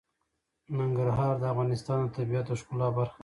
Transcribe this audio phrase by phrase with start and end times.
[0.79, 3.19] ننګرهار د افغانستان د طبیعت د ښکلا برخه ده.